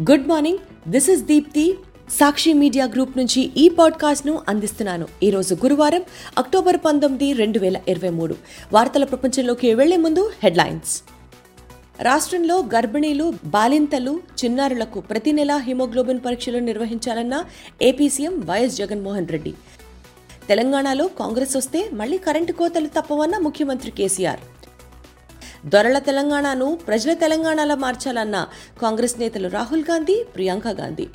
Good 0.00 0.28
morning 0.28 0.58
this 0.88 1.10
is 1.10 1.22
Deepthi 1.22 1.74
Sakshi 2.10 2.52
media 2.52 2.84
group 2.84 3.18
నుంచి 3.18 3.50
ఈ 3.56 3.68
పాడ్కాస్ట్ను 3.68 4.40
అందిస్తున్నాను. 4.48 5.06
ఈరోజు 5.22 5.54
గురువారం 5.54 6.02
అక్టోబర్ 6.38 6.76
పంతొమ్మిది 6.76 7.32
రెండు 7.32 7.58
వేల 7.58 7.80
ఇరవై 7.88 8.08
మూడు. 8.08 8.34
వార్తల 8.72 9.04
ప్రపంచంలోకి 9.04 9.74
వెళ్ళే 9.74 9.96
ముందు 9.96 10.30
హెడ్లైన్స్. 10.42 11.02
రాష్ట్రంలో 12.02 12.58
గర్భిణీలు 12.58 13.32
బాలింతలు 13.44 14.20
చిన్నారులకు 14.44 15.00
ప్రతి 15.00 15.32
నెల 15.32 15.52
హిమోగ్లోబిన్ 15.52 16.20
పరీక్షలు 16.26 16.58
నిర్వహించాలన్న 16.58 17.44
AP 17.82 18.08
CM 18.08 18.40
YS 18.40 18.76
Jaganmohan 18.76 19.28
Reddy. 19.28 19.54
తెలంగాణలో 20.48 21.06
కాంగ్రెస్ 21.06 21.56
వస్తే 21.56 21.90
మళ్ళీ 21.92 22.18
కరెంటు 22.18 22.52
కోతలు 22.52 22.86
తప్పవన్న 22.86 23.38
ముఖ్యమంత్రి 23.38 23.90
కేసీఆర్. 23.90 24.40
దొరల 25.68 25.98
తెలంగాణను 25.98 26.78
ప్రజల 26.86 27.14
తెలంగాణలా 27.14 27.74
మార్చాలన్న 27.74 28.46
కాంగ్రెస్ 28.82 29.18
నేతలు 29.18 29.48
రాహుల్ 29.48 29.84
గాంధీ 29.90 30.24
ప్రియాంక 30.34 30.68
గాంధీ. 30.68 31.06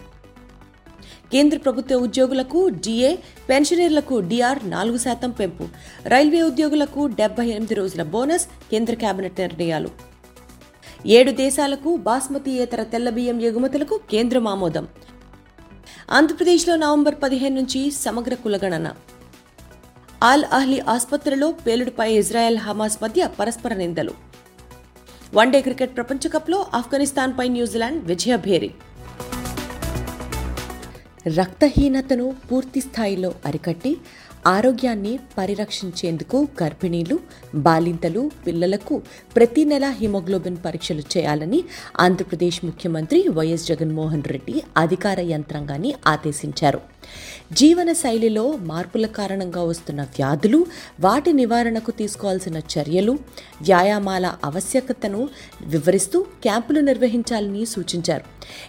కేంద్ర 1.32 1.58
ప్రభుత్వ 1.58 1.96
ఉద్యోగులకు 1.96 2.70
డిఏ 2.70 3.16
పెన్షనర్లకు 3.50 4.20
డిఆర్ 4.20 4.70
నాలుగు 4.70 4.98
శాతం 4.98 5.32
పెంపు. 5.32 5.68
రైల్వే 6.08 6.42
ఉద్యోగులకు 6.42 7.08
డెబ్బై 7.08 7.48
ఎనిమిది 7.48 7.76
రోజుల 7.76 8.04
బోనస్ 8.04 8.48
కేంద్ర 8.72 8.94
కేబినెట్ 8.94 9.40
నిర్ణయాలు. 9.40 9.90
ఏడు 11.06 11.32
దేశాలకు 11.32 11.96
బాస్మతి 11.96 12.52
ఇతర 12.52 12.84
తెల్ల 12.84 13.10
బియ్యం 13.10 13.42
ఎగుమతులకు 13.42 14.00
కేంద్రం 14.12 14.48
ఆమోదం. 14.48 14.88
ఆంధ్రప్రదేశ్లో 16.12 16.76
నవంబర్ 16.76 17.16
పదిహేను 17.24 17.56
నుంచి 17.56 17.92
సమగ్ర 17.92 18.34
కులగణన. 18.34 18.92
ఆల్ 20.24 20.44
అహ్లీ 20.52 20.80
ఆసుపత్రిలో 20.80 21.52
పేలుడుపై 21.52 22.14
ఇజ్రాయెల్ 22.14 22.58
హమాస్ 22.58 23.04
మధ్య 23.04 23.30
పరస్పర 23.40 23.74
నిందలు. 23.74 24.31
వన్డే 25.34 25.60
క్రికెట్ 25.62 25.94
ప్రపంచ 25.96 26.30
కప్లో 26.30 26.58
ఆఫ్ఘనిస్తాన్పై 26.74 27.46
న్యూజిలాండ్ 27.50 28.00
విజయభేరి 28.08 28.72
రక్తహీనతను 31.38 32.26
పూర్తి 32.50 32.82
స్థాయిలో 32.82 33.32
అరికట్టి 33.46 33.92
ఆరోగ్యాన్ని 34.46 35.20
పరిరక్షించేందుకు 35.38 36.48
గర్భిణీలు 36.64 37.20
బాలింతలు 37.56 38.32
పిల్లలకు 38.48 39.02
ప్రతి 39.36 39.66
నెల 39.66 39.86
హిమోగ్లోబిన్ 40.00 40.58
పరీక్షలు 40.66 41.04
చేయాలని 41.18 41.64
ఆంధ్రప్రదేశ్ 42.00 42.66
ముఖ్యమంత్రి 42.66 43.28
వైఎస్ 43.28 43.68
జగన్మోహన్ 43.68 44.24
రెడ్డి 44.24 44.64
అధికార 44.78 45.20
యంత్రాంగాన్ని 45.20 45.94
ఆదేశించారు. 46.08 46.82
జీవన 47.52 47.92
శైలిలో 47.92 48.58
మార్పుల 48.58 49.06
కారణంగా 49.06 49.64
వస్తున్న 49.64 50.02
వ్యాధులు 50.02 50.66
వాటి 51.00 51.34
నివారణకు 51.34 51.92
తీసుకోవాల్సిన 51.92 52.58
చర్యలు 52.58 53.12
వ్యాయామాల 53.62 54.36
ఆవశ్యకతను 54.46 55.30
వివరిస్తూ 55.62 56.22
క్యాంపులు 56.22 56.80
నిర్వహించాలని 56.80 57.66
సూచించారు. 57.66 58.26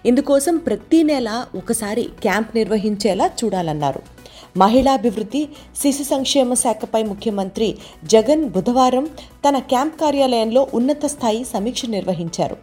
ఇందుకోసం 0.07 0.57
ప్రతి 0.57 1.03
నెల 1.03 1.47
ఒకసారి 1.55 2.09
క్యాంప్ 2.23 2.57
నిర్వహించేలా 2.57 3.31
చూడాలన్నారు. 3.45 4.22
మహిళాభివృద్ధి 4.57 5.49
శిశు 5.83 6.03
సంక్షేమ 6.03 6.55
శాఖపై 6.55 7.03
ముఖ్యమంత్రి 7.03 7.79
జగన్ 8.05 8.45
బుధవారం 8.49 9.09
తన 9.49 9.59
క్యాంప్ 9.59 10.01
కార్యాలయంలో 10.01 10.67
ఉన్నత 10.75 11.07
స్థాయి 11.07 11.45
సమీక్ష 11.45 11.87
నిర్వహించారు. 11.87 12.57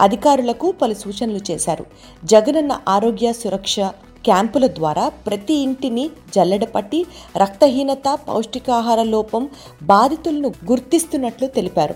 అధికారులకు 0.00 0.72
పలు 0.72 0.94
సూచనలు 0.94 1.40
చేశారు. 1.50 1.86
జగనన్న 2.24 2.80
ఆరోగ్య 2.88 3.32
సురక్ష 3.32 3.80
క్యాంపుల 4.24 4.66
ద్వారా 4.66 5.08
ప్రతి 5.08 5.54
ఇంటిని 5.54 6.10
జల్లెడపట్టి 6.34 7.06
రక్తహీనత 7.36 8.18
పౌష్టికాహార 8.28 9.02
లోపం 9.02 9.48
బాధితులను 9.82 10.48
గుర్తిస్తున్నట్లు 10.48 11.46
తెలిపారు. 11.46 11.94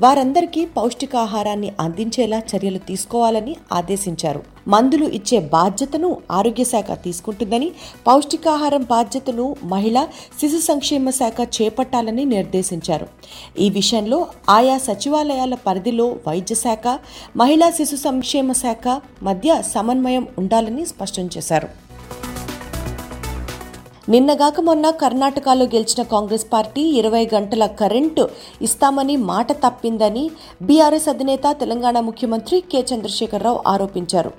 వారందరికీ 0.00 0.64
పౌష్టికాహారాన్ని 0.64 1.72
అందించేలా 1.80 2.38
చర్యలు 2.38 2.78
తీసుకోవాలని 2.78 3.56
ఆదేశించారు. 3.72 4.53
మందులు 4.68 5.06
ఇచ్చే 5.06 5.38
బాధ్యతను 5.40 6.16
ఆరోగ్య 6.30 6.64
శాఖ 6.64 6.90
తీసుకుంటుందని 7.04 7.72
పౌష్టికాహారం 8.06 8.82
బాధ్యతను 8.82 9.56
మహిళా 9.64 10.08
శిశు 10.40 10.58
సంక్షేమ 10.58 11.10
శాఖ 11.10 11.48
చేపట్టాలని 11.56 12.24
నిర్దేశించారు. 12.24 13.06
ఈ 13.58 13.70
విషయంలో 13.70 14.26
ఆయా 14.48 14.78
సచివాలయాల 14.78 15.54
పరిధిలో 15.54 16.16
వైద్య 16.28 16.54
శాఖ 16.54 16.98
మహిళా 17.36 17.70
శిశు 17.70 17.96
సంక్షేమ 17.96 18.52
శాఖ 18.52 19.00
మధ్య 19.22 19.62
సమన్వయం 19.74 20.26
ఉండాలని 20.38 20.86
స్పష్టం 20.86 21.30
చేశారు. 21.36 21.83
నిన్నగాక 24.08 24.60
మొన్న 24.60 24.90
కర్ణాటకలో 24.90 25.64
గెలిచిన 25.64 26.02
కాంగ్రెస్ 26.02 26.44
పార్టీ 26.52 26.82
ఇరవై 26.82 27.28
గంటల 27.34 27.66
కరెంటు 27.66 28.28
ఇస్తామని 28.62 29.16
మాట 29.16 29.52
తప్పిందని 29.52 30.30
బీఆర్ఎస్ 30.62 31.08
అధినేత 31.08 31.56
తెలంగాణ 31.60 32.00
ముఖ్యమంత్రి 32.00 32.60
కె 32.72 32.82
చంద్రశేఖరరావు 32.82 33.60
ఆరోపించారు. 33.66 34.32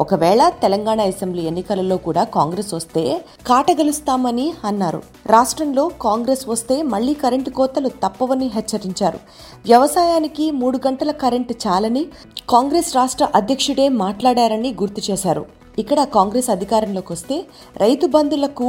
ఒకవేళ 0.00 0.48
తెలంగాణ 0.48 1.00
అసెంబ్లీ 1.00 1.42
ఎన్నికలలో 1.42 1.96
కూడా 1.96 2.24
కాంగ్రెస్ 2.24 2.74
వస్తే 2.74 3.20
కాటగలుస్తామని 3.46 4.52
అన్నారు. 4.64 5.02
రాష్ట్రంలో 5.26 5.90
కాంగ్రెస్ 6.00 6.48
వస్తే 6.48 6.82
మళ్ళీ 6.82 7.14
కరెంటు 7.14 7.50
కోతలు 7.50 7.88
తప్పవని 7.88 8.46
హెచ్చరించారు. 8.46 9.18
వ్యవసాయానికి 9.66 10.50
మూడు 10.50 10.80
గంటల 10.86 11.10
కరెంటు 11.10 11.54
చాలని 11.66 12.06
కాంగ్రెస్ 12.48 12.96
రాష్ట్ర 12.96 13.28
అధ్యక్షుడే 13.34 13.88
మాట్లాడారని 13.88 14.72
గుర్తు 14.82 15.10
చేశారు. 15.10 15.57
ఇక్కడ 15.78 16.00
కాంగ్రెస్ 16.16 16.50
అధికారంలోకి 16.50 17.12
వస్తే 17.12 17.36
రైతు 17.76 18.06
బంధులకు 18.06 18.68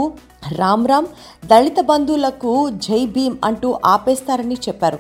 రామ్ 0.58 0.88
రామ్ 0.88 1.08
దళిత 1.46 1.80
బంధువులకు 1.82 2.70
జై 2.70 3.06
భీమ్ 3.06 3.38
అంటూ 3.44 3.70
ఆపేస్తారని 3.86 4.58
చెప్పారు. 4.68 5.00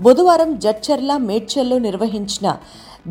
బుధవారం 0.00 0.58
జడ్చర్ల 0.58 1.16
మేడ్చల్లో 1.28 1.78
నిర్వహించిన 1.78 2.56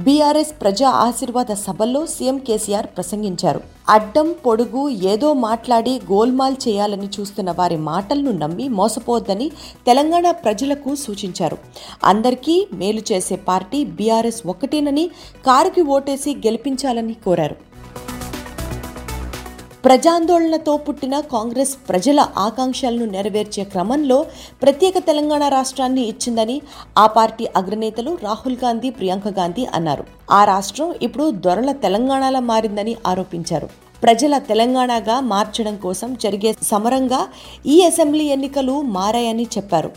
బీఆర్ఎస్ 0.06 0.54
ప్రజా 0.62 0.90
ఆశీర్వాద 0.90 1.52
సభల్లో 1.66 2.06
సీఎం 2.06 2.38
కేసీఆర్ 2.38 2.88
ప్రసంగించారు. 2.88 3.60
అడ్డం 3.90 4.28
పొడుగు 4.46 4.90
ఏదో 4.90 5.34
మాట్లాడి 5.34 5.94
గోల్మాల్ 6.12 6.56
చేయాలని 6.66 7.10
చూస్తున్న 7.16 7.52
వారి 7.52 7.78
మాటలను 7.92 8.32
నమ్మి 8.32 8.68
మోసపోవద్దని 8.80 9.48
తెలంగాణ 9.88 10.32
ప్రజలకు 10.32 10.96
సూచించారు. 10.96 11.58
అందరికీ 12.04 12.68
మేలు 12.74 13.04
చేసే 13.12 13.36
పార్టీ 13.36 13.86
బీఆర్ఎస్ 14.00 14.42
ఒకటేనని 14.48 15.06
కారుకి 15.46 15.82
ఓటేసి 15.96 16.34
గెలిపించాలని 16.36 17.14
కోరారు. 17.26 17.58
ప్రజాందోళనతో 19.86 20.74
పుట్టిన 20.78 21.16
కాంగ్రెస్ 21.34 21.74
ప్రజల 21.90 22.20
ఆకాంక్షలను 22.38 23.06
నెరవేర్చే 23.06 23.64
క్రమంలో 23.64 24.18
ప్రత్యేక 24.62 24.98
తెలంగాణ 25.10 25.44
రాష్ట్రాన్ని 25.48 26.04
ఇచ్చిందని 26.12 26.56
ఆ 26.98 27.06
పార్టీ 27.18 27.46
అగ్రనేతలు 27.56 28.18
రాహుల్ 28.24 28.58
గాంధీ 28.64 28.90
ప్రియాంక 28.90 29.28
గాంధీ 29.40 29.66
అన్నారు. 29.74 30.06
ఆ 30.32 30.42
రాష్ట్రం 30.46 30.96
ఇప్పుడు 31.02 31.28
దొరల 31.46 31.72
తెలంగాణలా 31.86 32.42
మారిందని 32.52 32.96
ఆరోపించారు. 33.08 33.70
ప్రజల 34.04 34.38
తెలంగాణగా 34.50 35.20
మార్చడం 35.34 35.76
కోసం 35.76 36.10
జరిగే 36.24 36.52
సమరంగా 36.64 37.22
ఈ 37.66 37.78
అసెంబ్లీ 37.84 38.26
ఎన్నికలు 38.26 38.82
మారాయని 38.98 39.48
చెప్పారు. 39.58 39.92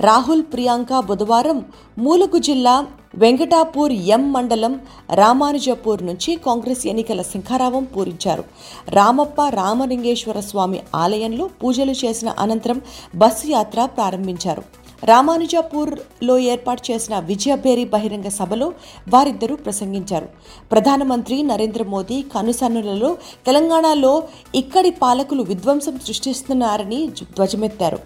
రాహుల్ 0.00 0.44
ప్రియాంక 0.52 1.00
బుధవారం 1.10 1.60
మూలుగు 1.98 2.38
జిల్లా 2.38 2.76
వెంకటాపూర్ 3.14 3.92
ఎం 3.92 4.32
మండలం 4.32 4.80
రామానుజపూర్ 5.14 6.06
నుంచి 6.06 6.36
కాంగ్రెస్ 6.36 6.86
ఎన్నికల 6.86 7.22
శంఖారావం 7.22 7.84
పూరించారు. 7.84 8.44
రామప్ప 8.88 9.48
రామలింగేశ్వర 9.48 10.40
స్వామి 10.40 10.80
ఆలయంలో 10.94 11.50
పూజలు 11.62 11.90
చేసిన 11.90 12.28
అనంతరం 12.28 12.80
బస్సు 13.16 13.46
యాత్ర 13.46 13.84
ప్రారంభించారు. 13.84 14.62
రామానుజాపూర్లో 15.04 16.38
ఏర్పాటు 16.38 16.82
చేసిన 16.90 17.18
విజయభేరి 17.18 17.84
బహిరంగ 17.84 18.28
సభలో 18.28 18.72
వారిద్దరూ 19.08 19.56
ప్రసంగించారు. 19.56 20.28
ప్రధానమంత్రి 20.72 21.42
నరేంద్ర 21.42 21.82
మోదీ 21.82 22.22
కనుసన్నులలో 22.34 23.16
తెలంగాణలో 23.46 24.22
ఇక్కడి 24.54 24.90
పాలకులు 24.90 25.42
విధ్వంసం 25.42 25.98
సృష్టిస్తున్నారని 26.06 27.06
ధ్వజమెత్తారు. 27.06 27.98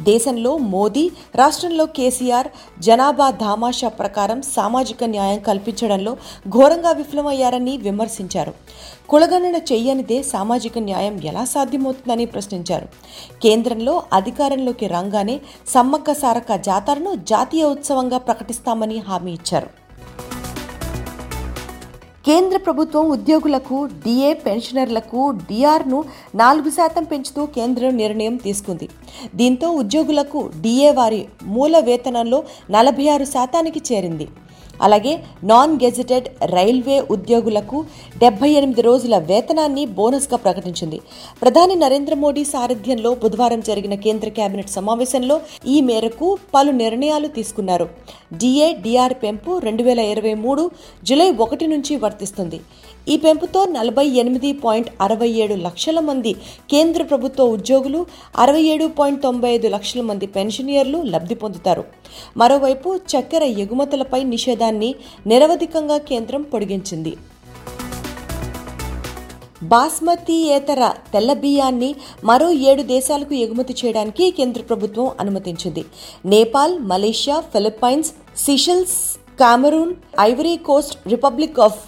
దేశంలో 0.00 0.58
మోదీ 0.58 1.10
రాష్ట్రంలో 1.34 1.86
కేసీఆర్ 1.86 2.48
జనాభా 2.80 3.30
ధామాషా 3.30 3.88
ప్రకారం 3.88 4.42
సామాజిక 4.42 5.04
న్యాయం 5.04 5.38
కల్పించడంలో 5.38 6.16
ఘోరంగా 6.48 6.92
విఫలమయ్యారని 6.92 7.76
విమర్శించారు. 7.76 8.54
కులగణన 9.08 9.56
చేయనిదే 9.56 10.22
సామాజిక 10.22 10.78
న్యాయం 10.78 11.20
ఎలా 11.24 11.44
సాధ్యమవుతుందని 11.44 12.26
ప్రశ్నించారు. 12.26 12.88
కేంద్రంలో 13.42 14.02
అధికారంలోకి 14.12 14.86
రాగానే 14.86 15.40
సమ్మక్క 15.66 16.12
సారక్క 16.12 16.56
జాతరను 16.56 17.14
జాతీయ 17.14 17.64
ఉత్సవంగా 17.64 18.18
ప్రకటిస్తామని 18.18 18.98
హామీ 18.98 19.32
ఇచ్చారు. 19.32 19.70
కేంద్ర 22.26 22.56
ప్రభుత్వం 22.56 23.10
ఉద్యోగులకు 23.10 23.86
డిఏ 23.86 24.32
పెన్షనర్లకు 24.32 25.30
డిఆర్ను 25.30 26.04
నాలుగు 26.34 26.70
శాతం 26.70 27.04
పెంచుతూ 27.04 27.46
కేంద్రం 27.46 27.96
నిర్ణయం 27.96 28.36
తీసుకుంది. 28.36 28.88
దీంతో 29.34 29.68
ఉద్యోగులకు 29.68 30.50
డిఏ 30.60 30.90
వారి 30.90 31.26
మూల 31.42 31.78
వేతనంలో 31.78 32.44
నలభై 32.70 33.08
ఆరు 33.08 33.24
శాతానికి 33.24 33.82
చేరింది. 33.92 34.28
అలాగే 34.80 35.12
నాన్ 35.44 35.74
గెజిటెడ్ 35.84 36.28
రైల్వే 36.54 36.98
ఉద్యోగులకు 37.10 37.84
డెబ్బై 38.18 38.50
ఎనిమిది 38.50 38.82
రోజుల 38.82 39.18
వేతనాన్ని 39.18 39.86
బోనస్గా 39.86 40.36
ప్రకటించింది. 40.36 41.00
ప్రధాని 41.42 41.74
నరేంద్ర 41.74 42.14
మోడీ 42.14 42.44
సారథ్యంలో 42.44 43.14
బుధవారం 43.14 43.60
జరిగిన 43.60 43.94
కేంద్ర 43.94 44.28
కేబినెట్ 44.28 44.70
సమావేశంలో 44.70 45.40
ఈ 45.66 45.80
మేరకు 45.80 46.38
పలు 46.54 46.70
నిర్ణయాలు 46.70 47.28
తీసుకున్నారు. 47.28 47.88
డిఏ 48.34 48.72
డిఆర్ 48.72 49.14
పెంపు 49.22 49.58
రెండు 49.58 49.82
వేల 49.82 49.98
ఇరవై 49.98 50.34
మూడు 50.34 50.70
జూలై 51.08 51.30
ఒకటి 51.38 51.66
నుంచి 51.66 51.96
వర్తిస్తుంది. 51.96 52.60
ఈ 53.08 53.16
పెంపుతో 53.16 53.60
నలభై 53.64 54.04
ఎనిమిది 54.22 54.52
పాయింట్ 54.52 54.90
అరవై 55.00 55.28
ఏడు 55.42 55.54
లక్షల 55.54 56.00
మంది 56.00 56.32
కేంద్ర 56.72 57.02
ప్రభుత్వ 57.02 57.44
ఉద్యోగులు 57.44 58.06
అరవై 58.38 58.62
ఏడు 58.62 58.86
పాయింట్ 58.98 59.22
తొంభై 59.22 59.50
ఐదు 59.50 59.68
లక్షల 59.68 60.02
మంది 60.10 60.26
పెన్షనియర్లు 60.26 60.98
లబ్ధి 61.02 61.34
పొందుతారు. 61.34 61.84
మరోవైపు 62.36 63.00
చక్కెర 63.12 63.42
ఎగుమతులపై 63.42 64.24
నిషేధం 64.24 64.61
నిషేధాన్ని 64.62 64.90
నిరవధికంగా 65.26 65.96
కేంద్రం 66.08 66.42
పొడిగించింది. 66.52 67.12
బాస్మతీయేతర 69.72 70.82
తెల్ల 71.12 71.32
బియ్యాన్ని 71.42 71.90
మరో 72.28 72.48
ఏడు 72.70 72.82
దేశాలకు 72.94 73.34
ఎగుమతి 73.44 73.74
చేయడానికి 73.80 74.24
కేంద్ర 74.38 74.62
ప్రభుత్వం 74.70 75.08
అనుమతించింది. 75.22 75.82
Nepal 76.34 76.74
Malaysia 76.92 77.36
Philippines 77.52 78.10
Seychelles 78.44 78.98
Cameroon 79.40 79.94
Ivory 80.20 80.54
Coast 80.68 80.96
Republic 81.12 81.60
of 81.66 81.80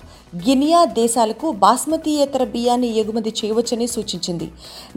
Guinea 0.46 0.80
దేశాలకు 1.00 1.48
బాస్మతీయేతర 1.64 2.44
బియ్యాన్ని 2.54 2.88
ఎగుమతి 3.02 3.30
చేయవచ్చని 3.40 3.86
సూచించింది. 3.96 4.46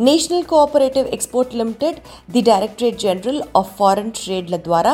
National 0.07 0.47
Cooperative 0.51 1.12
Export 1.18 1.57
Limited 1.62 2.00
the 2.31 2.41
Directorate 2.51 3.03
General 3.06 3.41
of 3.62 3.73
Foreign 3.80 4.15
ట్రేడ్ల 4.19 4.57
ద్వారా 4.68 4.94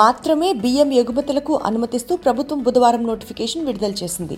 మాత్రమే 0.00 0.52
బియ్యం 0.52 0.90
ఎగుమతులకు 0.92 1.54
అనుమతిస్తూ 1.64 2.16
ప్రభుత్వం 2.16 2.62
బుధవారం 2.62 3.02
నోటిఫికేషన్ 3.06 3.66
విడుదల 3.66 3.94
చేసింది. 4.02 4.36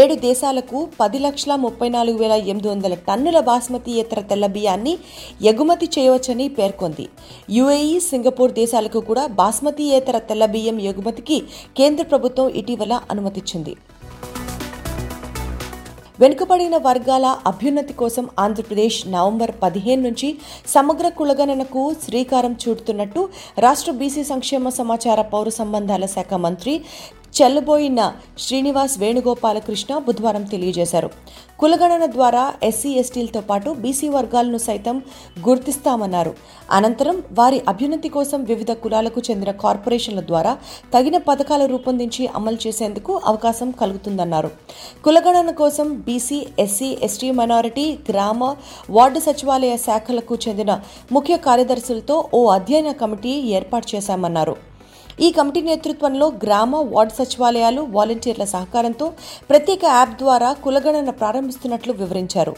ఏడు 0.00 0.14
దేశాలకు 0.14 0.88
పది 1.00 1.18
లక్షల 1.18 1.54
ముప్పై 1.54 1.88
నాలుగు 1.88 2.18
వేల 2.18 2.32
ఎనిమిది 2.32 2.68
వందల 2.68 2.94
టన్నుల 2.94 3.40
బాస్మతి 3.40 3.92
ఇతర 4.00 4.20
తెల్ల 4.20 4.46
బియ్యాన్ని 4.46 4.94
ఎగుమతి 5.42 5.88
చేయవచ్చని 5.98 6.48
పేర్కొంది. 6.48 7.08
యుఏఈ 7.50 8.00
సింగపూర్ 8.00 8.52
దేశాలకు 8.52 9.00
కూడా 9.00 9.26
బాస్మతి 9.26 9.86
ఇతర 9.96 10.18
తెల్ల 10.18 10.46
బియ్యం 10.46 10.80
ఎగుమతికి 10.80 11.40
కేంద్ర 11.76 12.04
ప్రభుత్వం 12.04 12.48
ఇటీవల 12.48 13.00
అనుమతిచ్చింది. 13.10 13.74
వెనుకబడిన 16.20 16.76
వర్గాల 16.84 17.26
అభ్యున్నతి 17.46 17.94
కోసం 17.94 18.24
ఆంధ్రప్రదేశ్ 18.38 18.96
నవంబర్ 19.08 19.52
పదిహేను 19.62 20.02
నుంచి 20.02 20.28
సమగ్ర 20.68 21.06
కులగణనకు 21.18 21.82
శ్రీకారం 22.02 22.52
చుడుతున్నట్టు 22.62 23.20
రాష్ట్ర 23.58 23.92
బీసీ 23.92 24.24
సంక్షేమ 24.24 24.68
సమాచార 24.74 25.20
పౌర 25.30 25.48
సంబంధాల 25.56 26.06
శాఖ 26.12 26.34
మంత్రి 26.42 26.74
చెల్లబోయిన 27.36 28.12
శ్రీనివాస్ 28.38 28.98
వేణుగోపాలకృష్ణ 28.98 29.98
బుధవారం 29.98 30.42
తెలియజేశారు. 30.42 31.10
కులగణన 31.58 32.06
ద్వారా 32.06 32.54
ఎస్సీ 32.62 32.90
ఎస్టీలతో 32.90 33.40
పాటు 33.40 33.70
బీసీ 33.70 34.08
వర్గాలను 34.08 34.58
సైతం 34.58 35.02
గుర్తిస్తామన్నారు. 35.48 36.34
అనంతరం 36.70 37.22
వారి 37.32 37.62
అభ్యున్నతి 37.68 38.08
కోసం 38.08 38.44
వివిధ 38.44 38.72
కులాలకు 38.72 39.22
చెందిన 39.30 39.50
కార్పొరేషన్ల 39.50 40.20
ద్వారా 40.20 40.56
తగిన 40.94 41.16
పథకాలు 41.18 41.66
రూపొందించి 41.66 42.26
అమలు 42.26 42.58
చేసేందుకు 42.66 43.20
అవకాశం 43.24 43.70
కలుగుతుందన్నారు. 43.70 44.50
కులగణన 45.04 45.50
కోసం 45.50 45.94
బీసీ 45.94 46.46
ఎస్సీ 46.58 46.98
ఎస్టీ 47.02 47.30
మైనారిటీ 47.30 47.98
గ్రామ 48.10 48.56
వార్డు 48.90 49.18
సచివాలయ 49.18 49.76
శాఖలకు 49.76 50.38
చెందిన 50.48 50.80
ముఖ్య 51.12 51.36
కార్యదర్శులతో 51.36 52.28
ఓ 52.34 52.46
అధ్యయన 52.48 52.92
కమిటీ 52.92 53.30
ఏర్పాటు 53.30 53.96
చేశామన్నారు. 53.96 54.69
ఈ 55.24 55.28
కమిటీ 55.32 55.60
నేతృత్వంలో 55.60 56.26
గ్రామ 56.44 56.76
వార్డు 56.94 57.14
సచివాలయాలు 57.18 57.82
వాలంటీర్ల 57.96 58.44
సహకారంతో 58.44 59.06
ప్రత్యేక 59.50 59.84
యాప్ 59.84 60.14
ద్వారా 60.18 60.52
కులగణన 60.52 61.10
ప్రారంభిస్తున్నట్లు 61.10 61.92
వివరించారు. 61.92 62.54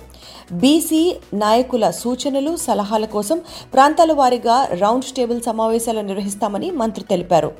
బీసీ 0.52 1.02
నాయకుల 1.34 1.90
సూచనలు 1.90 2.56
సలహాల 2.56 3.04
కోసం 3.16 3.40
ప్రాంతాల 3.74 4.12
వారీగా 4.12 4.56
రౌండ్ 4.64 5.10
టేబుల్ 5.16 5.42
సమావేశాలు 5.42 6.00
నిర్వహిస్తామని 6.00 6.70
మంత్రి 6.70 7.04
తెలిపారు. 7.10 7.52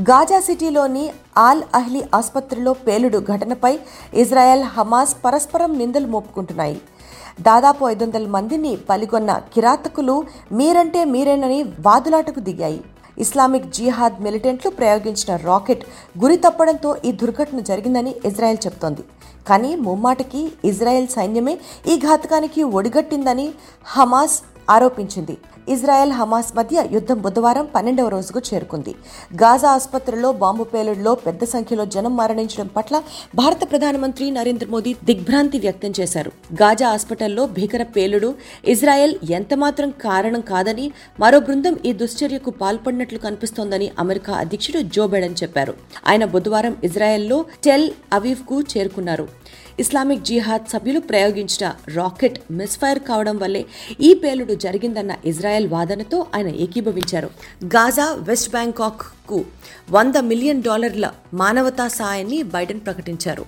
గాజా 0.00 0.40
సిటీలోని 0.40 1.10
ఆల్ 1.38 1.62
అహ్లీ 1.74 2.02
ఆసుపత్రిలో 2.14 2.72
పేలుడు 2.72 3.18
ఘటనపై 3.18 3.78
ఇజ్రాయెల్ 4.14 4.62
హమాస్ 4.76 5.16
పరస్పరం 5.24 5.78
నిందలు 5.78 6.06
మోపుకుంటున్నాయి. 6.06 6.78
దాదాపు 7.46 7.82
ఐదు 7.90 8.04
వందల 8.04 8.26
మందిని 8.34 8.70
పలిగొన్న 8.88 9.30
కిరాతకులు 9.52 10.14
మీరంటే 10.58 11.00
మీరేనని 11.12 11.60
వాదులాటకు 11.86 12.40
దిగాయి. 12.48 12.80
ఇస్లామిక్ 13.24 13.70
జిహాద్ 13.76 14.18
మిలిటెంట్లు 14.24 14.70
ప్రయోగించిన 14.78 15.32
రాకెట్ 15.48 15.84
గురి 16.22 16.36
తప్పడంతో 16.44 16.90
ఈ 17.08 17.12
దుర్ఘటన 17.22 17.60
జరిగిందని 17.70 18.12
ఇజ్రాయెల్ 18.30 18.60
చెప్తోంది. 18.66 19.02
కానీ 19.48 19.70
ముమ్మాటికి 19.86 20.42
ఇజ్రాయెల్ 20.70 21.08
సైన్యమే 21.16 21.54
ఈ 21.92 21.96
ఘాతకానికి 22.08 22.62
ఒడిగట్టిందని 22.80 23.46
హమాస్ 23.94 24.36
ఆరోపించింది. 24.70 25.36
ఇజ్రాయెల్ 25.68 26.12
హమాస్ 26.12 26.56
మధ్య 26.56 26.84
యుద్ధం 26.92 27.20
బుధవారం 27.20 27.68
పన్నెండవ 27.74 28.08
రోజుకు 28.08 28.40
చేరుకుంది. 28.54 28.94
గాజా 29.34 29.68
ఆసుపత్రిలో 29.68 30.32
బాంబు 30.32 30.64
పేలుడులో 30.64 31.14
పెద్ద 31.14 31.44
సంఖ్యలో 31.44 31.84
జనం 31.84 32.16
మరణించడం 32.16 32.66
పట్ల 32.66 33.02
భారత 33.34 33.70
ప్రధానమంత్రి 33.70 34.30
నరేంద్ర 34.30 34.66
మోదీ 34.70 34.96
దిగ్భ్రాంతి 35.04 35.58
వ్యక్తం 35.58 35.92
చేశారు. 36.00 36.32
గాజా 36.54 36.88
హాస్పిటల్లో 36.88 37.46
భీకర 37.46 37.82
పేలుడు 37.82 38.34
ఇజ్రాయెల్ 38.64 39.14
ఎంతమాత్రం 39.30 39.90
కారణం 39.90 40.40
కాదని 40.40 40.92
మరో 41.20 41.40
బృందం 41.40 41.76
ఈ 41.84 41.92
దుశ్చర్యకు 41.92 42.50
పాల్పడినట్లు 42.50 43.18
కనిపిస్తోందని 43.18 43.90
అమెరికా 43.98 44.32
అధ్యక్షుడు 44.32 44.80
జో 44.80 45.06
బైడెన్ 45.06 45.34
చెప్పారు. 45.42 45.74
ఆయన 46.08 46.24
బుధవారం 46.24 46.76
ఇజ్రాయెల్లో 46.84 47.44
టెల్ 47.64 47.90
అవీవ్కు 48.12 48.60
చేరుకున్నారు. 48.60 49.28
ఇస్లామిక్ 49.82 50.26
జిహాద్ 50.28 50.66
సభ్యులు 50.72 51.00
ప్రయోగించిన 51.10 51.66
రాకెట్ 51.96 52.38
మిస్ఫైర్ 52.58 53.00
కావడం 53.08 53.36
వల్లే 53.42 53.62
ఈ 54.00 54.10
పేలుడు 54.22 54.54
జరిగిందన్న 54.64 55.12
ఇజ్రాయెల్ 55.30 55.68
వాదనతో 55.74 56.18
ఆయన 56.34 56.50
ఏకీభవించారు. 56.64 57.30
గాజా 57.76 58.06
వెస్ట్ 58.28 58.50
బ్యాంకాక్కు 58.50 59.40
వంద 59.90 60.16
మిలియన్ 60.30 60.62
డాలర్ల 60.68 61.08
మానవతా 61.34 61.88
సాయాన్ని 61.98 62.40
బైడెన్ 62.54 62.84
ప్రకటించారు. 62.86 63.46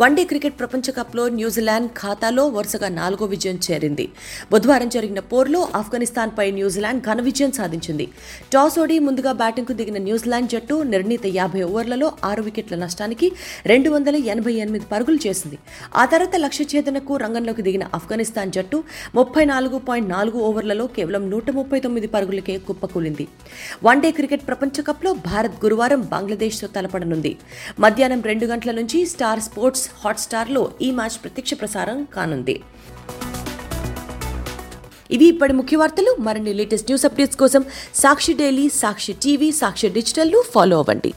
వన్డే 0.00 0.22
క్రికెట్ 0.24 0.54
ప్రపంచ 0.58 0.90
కప్లో 0.96 1.28
న్యూజిలాండ్ 1.38 1.88
ఖాతాలో 2.00 2.42
వరుసగా 2.56 2.88
నాలుగో 2.98 3.24
విజయం 3.32 3.56
చేరింది. 3.66 4.04
బుధవారం 4.52 4.88
జరిగిన 4.94 5.20
పోర్లో 5.30 5.68
ఆఫ్ఘనిస్తాన్పై 5.74 6.46
న్యూజిలాండ్ 6.58 7.02
ఘన 7.08 7.20
విజయం 7.20 7.52
సాధించింది. 7.58 8.06
టాస్ 8.52 8.76
ఓడి 8.82 8.96
ముందుగా 9.06 9.32
బ్యాటింగ్కు 9.40 9.72
దిగిన 9.80 9.98
న్యూజిలాండ్ 10.06 10.50
జట్టు 10.52 10.76
నిర్ణీత 10.92 11.26
యాభై 11.38 11.62
ఓవర్లలో 11.62 12.12
ఆరు 12.24 12.44
వికెట్ల 12.46 12.76
నష్టానికి 12.76 13.32
రెండు 13.72 13.90
వందల 13.90 14.16
ఎనభై 14.34 14.54
ఎనిమిది 14.64 14.86
పరుగులు 14.92 15.18
చేసింది. 15.26 15.58
ఆ 15.96 16.04
తర్వాత 16.04 16.36
లక్ష్య 16.44 16.66
ఛేదనకు 16.72 17.16
రంగంలోకి 17.24 17.64
దిగిన 17.68 17.84
ఆఫ్ఘనిస్తాన్ 17.94 18.54
జట్టు 18.58 18.80
ముప్పై 19.14 19.44
నాలుగు 19.52 19.78
పాయింట్ 19.90 20.10
నాలుగు 20.14 20.40
ఓవర్లలో 20.48 20.86
కేవలం 20.86 21.30
నూట 21.34 21.50
ముప్పై 21.50 21.80
తొమ్మిది 21.80 22.10
పరుగులకే 22.16 22.56
కుప్పకూలింది. 22.70 23.28
వన్డే 23.84 24.12
క్రికెట్ 24.20 24.48
ప్రపంచ 24.48 24.86
కప్లో 24.90 25.12
భారత్ 25.28 25.60
గురువారం 25.66 26.08
బంగ్లాదేశ్తో 26.16 26.68
తలపడనుంది. 26.78 27.34
మధ్యాహ్నం 27.86 28.22
రెండు 28.32 28.46
గంటల 28.54 28.70
నుంచి 28.80 29.00
స్టార్ 29.14 29.44
స్పోర్ట్స్ 29.50 29.86
హాట్స్టార్లో 30.04 30.72
ఈ 30.82 30.90
మ్యాచ్ 30.90 31.22
ప్రత్యక్ష 31.22 31.54
ప్రసారం 31.54 32.04
కానుంది. 32.04 32.60
ఇవి 35.10 35.24
ఇప్పటి 35.24 35.52
ముఖ్య 35.52 35.76
వార్తలు. 35.76 36.16
మరిన్ని 36.20 36.52
లేటెస్ట్ 36.54 36.88
న్యూస్ 36.90 37.04
అప్డేట్స్ 37.04 37.36
కోసం 37.36 37.64
సాక్షి 37.94 38.32
డైలీ 38.32 38.68
సాక్షి 38.68 39.12
టీవీ 39.12 39.52
సాక్షి 39.52 39.88
డిజిటల్ను 39.88 40.42
ఫాలో 40.54 40.78
అవ్వండి. 40.78 41.14